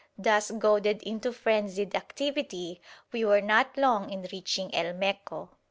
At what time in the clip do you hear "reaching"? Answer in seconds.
4.31-4.73